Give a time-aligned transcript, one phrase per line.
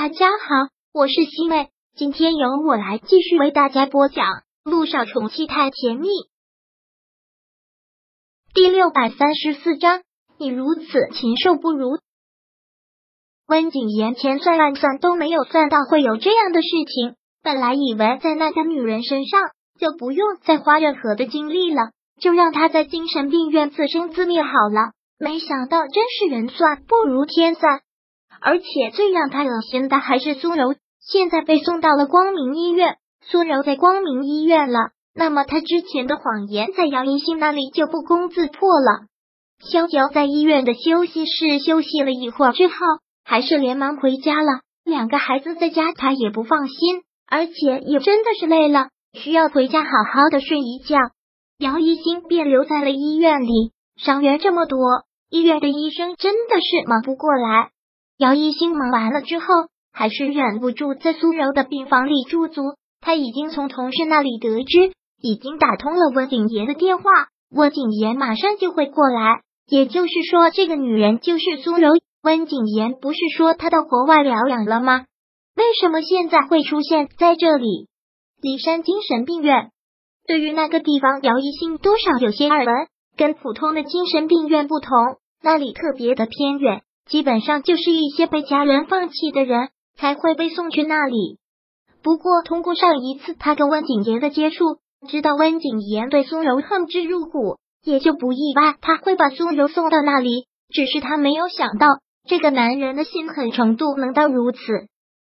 [0.00, 4.26] 大家好，我是西妹，今天由我来继续为大家播讲
[4.62, 6.06] 《路上宠妻太甜蜜》
[8.54, 10.02] 第六百三十四章。
[10.38, 10.84] 你如此
[11.14, 11.98] 禽兽不如。
[13.48, 19.40] 温景言千算万算都没有算到会有这样的事情，本来以为在那个女人身上
[19.80, 21.90] 就不用再花任何的精力了，
[22.20, 24.92] 就让她在精神病院自生自灭好了。
[25.18, 27.80] 没想到真是人算不如天算。
[28.40, 32.96] 而且最让他恶心的还是苏柔，现在被送到了光明医院。
[33.22, 39.06] 苏柔在光明医院了，那么他之前的谎言在姚一新那里就不攻自破了。
[39.60, 42.74] 萧娇在医院的休息室休息了一会儿之后，
[43.24, 44.60] 还是连忙回家了。
[44.84, 50.96] 两个孩子在家，他也不放心，而且也真的是累了，需要回家好好的睡一觉。
[51.58, 54.78] 姚一新便留在了医院里，伤员这么多，
[55.28, 57.70] 医院的医生真的是忙不过来。
[58.18, 59.46] 姚一新忙完了之后，
[59.92, 62.62] 还是忍不住在苏柔的病房里驻足。
[63.00, 64.90] 他已经从同事那里得知，
[65.22, 67.04] 已经打通了温景言的电话，
[67.48, 69.42] 温景言马上就会过来。
[69.68, 71.92] 也就是说，这个女人就是苏柔。
[72.24, 75.04] 温景言不是说他到国外疗养了吗？
[75.56, 77.86] 为什么现在会出现在这里？
[78.42, 79.70] 骊山精神病院。
[80.26, 82.88] 对于那个地方，姚一新多少有些耳闻。
[83.16, 84.90] 跟普通的精神病院不同，
[85.40, 86.82] 那里特别的偏远。
[87.08, 91.38] 基本上就是一些被家人放弃的人才会被送去那里。
[92.02, 94.64] 不过，通过上一次他跟温景言的接触，
[95.08, 100.46] 知道温景言对苏柔恨之入骨，也就不意外他会把苏柔送到那里。
[100.70, 101.86] 只是他没有想到，
[102.28, 104.58] 这个男人的心狠程度能到如此，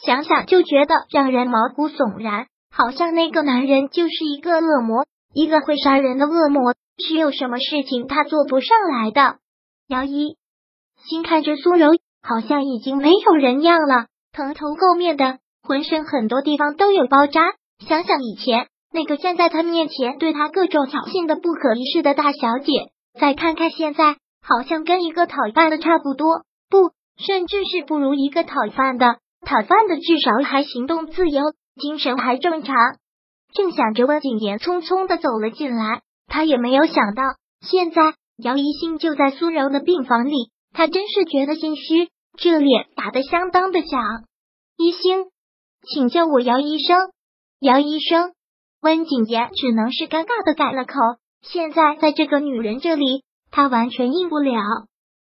[0.00, 9.38] 想想就觉得让人毛骨悚然，好像那个男人就是一个恶魔，一个会杀人的恶魔，是有什么事情他做不上来的。
[9.88, 10.36] 姚一。
[11.08, 17.40] 心看着苏柔，好像已经没有人样了，蓬头垢面的，浑身很多地方都有包扎。
[17.86, 22.72] 想想以前那个站在他面前对他各种挑衅的不可一世的大小姐，
[23.20, 29.18] 再看看现在，好像跟一个讨饭的差不多，不，甚至是不如一个讨饭的。
[29.46, 31.42] 讨饭的至少还行动自由，
[31.80, 32.74] 精神还正常。
[33.52, 37.22] 正想着，温景言匆匆的走了进来，他也没有想到，
[37.60, 40.50] 现在姚一新就在苏柔的病房里。
[40.76, 43.98] 他真是觉得心虚，这脸打得相当的响。
[44.76, 45.24] 一星，
[45.88, 46.98] 请叫我姚医生。
[47.60, 48.34] 姚医生，
[48.82, 50.92] 温景言只能是尴尬的改了口。
[51.40, 54.52] 现在在这个女人这里，他完全应不了。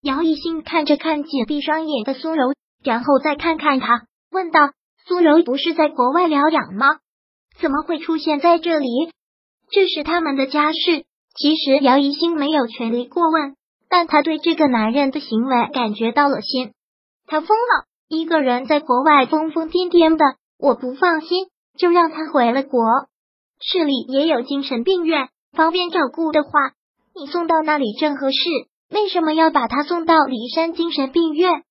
[0.00, 2.54] 姚一星看着看紧闭双眼的苏柔，
[2.84, 4.60] 然后再看看他，问道
[5.08, 6.98] ：“苏柔不是在国外疗养吗？
[7.60, 9.10] 怎么会出现在这里？
[9.72, 11.04] 这是他们的家事。”
[11.34, 13.56] 其实姚一星没有权利过问。
[13.92, 16.72] 但他对这个男人的行为感觉到了心，
[17.26, 20.24] 他疯了，一个人在国外疯疯癫癫的，
[20.58, 22.80] 我不放心，就让他回了国。
[23.60, 26.50] 市里也有精神病院，方便照顾的话，
[27.14, 28.38] 你送到那里正合适。
[28.90, 31.62] 为什么要把他送到骊山精神病院？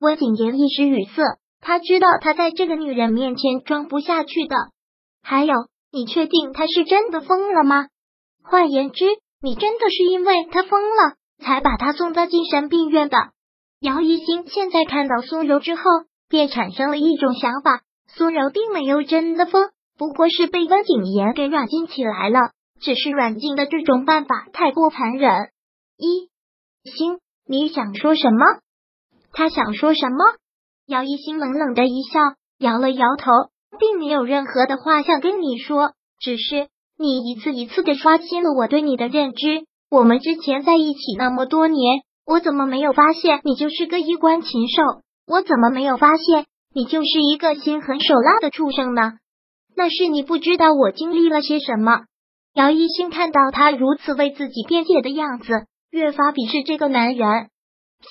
[0.00, 1.22] 温景言一时语塞，
[1.62, 4.54] 他知道他在这个女人面前装不下去的。
[5.22, 5.54] 还有，
[5.90, 7.86] 你确定他是真的疯了吗？
[8.44, 9.06] 换言之，
[9.40, 11.14] 你真的是因为他疯了？
[11.40, 13.16] 才把他送到精神病院的
[13.80, 15.82] 姚一星，现在看到苏柔之后，
[16.28, 22.38] 便产生了一种想法：苏柔并没有真的疯，不过是被温景言给软禁起来了。
[22.80, 25.50] 只是软禁的这种办法太过残忍。
[25.98, 26.30] 一
[26.90, 28.38] 星，你想说什么？
[29.32, 30.24] 他想说什么？
[30.86, 32.20] 姚一星冷冷的一笑，
[32.58, 33.30] 摇了摇头，
[33.78, 39.66] 并没有任何的话想跟你说，只是你一次一次的刷新了我对你的认知。
[39.90, 45.02] 我们之前在一起那么多年，我怎么没有发现你就是个衣冠禽兽？
[45.26, 49.14] 我怎么没有发现你就是一个心狠手辣的畜生呢？
[49.74, 52.02] 那是你不知道我经历了些什么。
[52.54, 57.48] 姚一星看到他如此为自己辩解的样子，越发鄙视这个男人，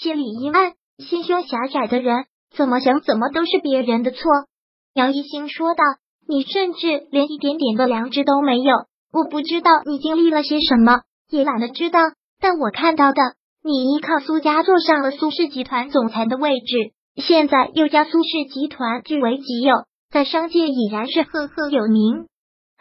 [0.02, 4.20] 心里一暗，心胸狭窄的人怎么想怎么都是别人的错。
[4.94, 5.84] 姚一星说道
[6.28, 8.74] ：“你甚至连一点点的良知都没有，
[9.14, 12.00] 我不知道你经历了些什么。”也懒得知道，
[12.40, 13.22] 但我看到的，
[13.64, 19.74] 你依靠苏家坐上了苏氏集团总裁的位置，现在又将苏氏集团据为己有，
[20.10, 22.28] 在商界已然是赫赫有名。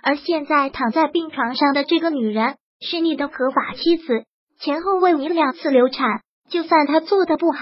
[0.03, 4.25] 而现在躺在病床上的这个女人是你的合法妻子，
[4.61, 6.21] 前后为你两次流产。
[6.49, 7.61] 就算她做的不好，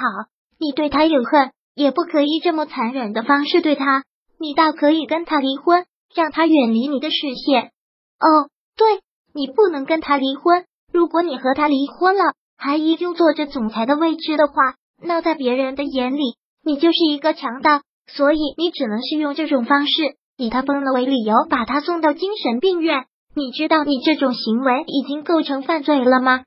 [0.61, 4.05] 你对她有恨，也不可以这么残忍的方式对她。
[4.39, 7.73] 你倒可以跟她离婚，让她远离你的视线。
[8.21, 9.01] 哦，对，
[9.35, 10.65] 你不能跟她离婚。
[10.97, 14.55] 如果你和他离婚了，还依旧坐着总裁的位置的话，
[15.03, 23.05] 那在别人的眼里，你就是一个强盗，所以你只能是用这种方式，以他疯了为理由，把他送到精神病院。
[23.35, 26.45] 你知道你这种行为已经构成犯罪了吗？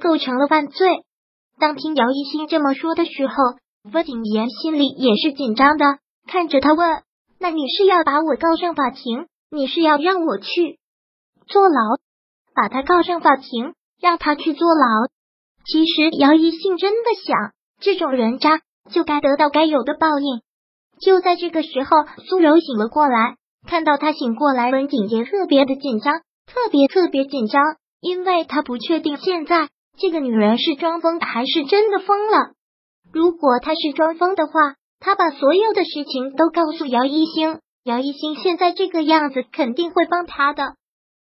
[0.00, 0.88] 构成了犯罪。
[1.58, 3.34] 当听姚一新这么说的时候，
[3.92, 5.84] 温景言心里也是紧张的，
[6.28, 7.02] 看着他问
[7.40, 9.26] ：“那你是要把我告上法庭？
[9.50, 10.78] 你是要让我去
[11.48, 11.98] 坐牢？
[12.54, 14.84] 把他告上法庭，让他去坐牢？”
[15.64, 18.60] 其实姚一信真的想，这种人渣
[18.90, 20.40] 就该得到该有的报应。
[21.00, 21.90] 就在这个时候，
[22.28, 23.36] 苏柔醒了过来，
[23.66, 26.22] 看到他醒过来，文景杰特别的紧张。
[26.46, 27.62] 特别特别紧张，
[28.00, 29.68] 因为他不确定现在
[29.98, 32.52] 这个女人是装疯还是真的疯了。
[33.12, 34.52] 如果她是装疯的话，
[34.98, 40.72] 他把所有的事情都告诉姚一星，姚一星现在这个样子肯定会帮他的。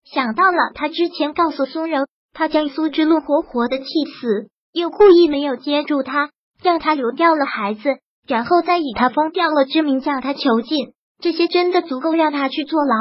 [0.04, 2.06] 想到了他之前告诉苏柔，
[2.36, 6.30] 他将苏之路活活的气死，又故意没有接住他，
[6.62, 7.98] 让他流掉了孩子，
[8.28, 12.96] 然后再以他疯掉了之名向他囚禁，这些真的足够让他去坐牢。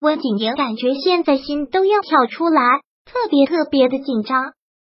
[0.00, 2.62] 温景言感觉现在心都要跳出来，
[3.04, 4.52] 特别特别的紧张。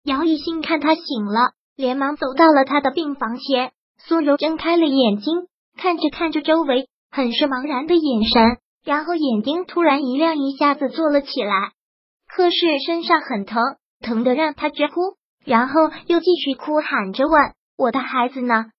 [0.04, 3.72] 姚一新看他醒了，连忙走到了他的病房前。
[4.04, 5.46] 苏柔睁开了眼睛，
[5.78, 11.72] 看着看着周围，很是茫然的眼神，然后眼睛突然一亮，一下子坐了起来。
[12.34, 12.56] 可是
[12.86, 13.60] 身上很疼，
[14.00, 14.94] 疼的让他直哭，
[15.44, 18.70] 然后又继续哭，喊着问：“我的孩子呢？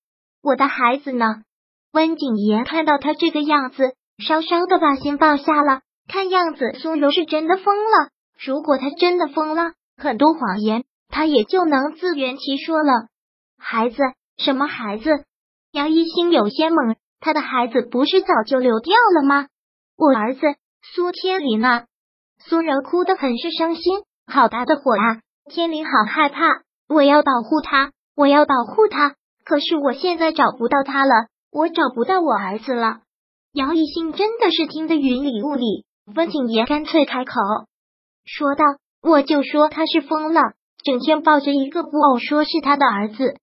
[0.41, 1.43] 我的孩子呢？”
[1.93, 5.81] 温景言看到他这个样子，稍稍的把心放下了。
[6.07, 8.09] 看样子苏柔是真的疯了。
[8.43, 13.07] 如果他真的疯了，很多谎言他也就能自圆其说了。
[13.59, 13.97] 孩子？
[14.37, 15.25] 什么孩子？
[15.71, 16.95] 杨一心有些懵。
[17.19, 19.47] 他的孩子不是早就流掉了吗？
[19.95, 20.41] 我儿子
[20.81, 21.85] 苏天林呢？
[22.49, 24.01] 苏柔哭得很是伤心。
[24.25, 25.21] 好大的火啊！
[25.49, 29.15] 天灵好害怕，我要保护他，我要保护他。
[29.45, 32.99] 可是我现在找不到他了，我找不到我儿子了。
[33.53, 35.85] 姚一兴真的是听得云里雾里。
[36.15, 37.33] 温景言干脆开口
[38.25, 38.63] 说道
[39.01, 40.41] ：“我就说他是疯了，
[40.83, 43.37] 整天抱着一个布偶，说是他的儿子。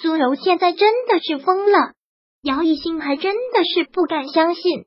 [0.00, 1.92] 苏柔现在真的是疯了。”
[2.42, 4.86] 姚一兴还真的是不敢相信。